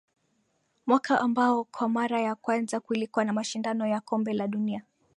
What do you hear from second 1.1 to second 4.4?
ambao kwa mara ya kwanza kulikuwa na mashindano ya Kombe